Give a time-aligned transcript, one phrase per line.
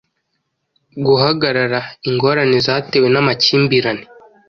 [1.05, 4.03] Guhagarara ingorane zatewe namakimbirane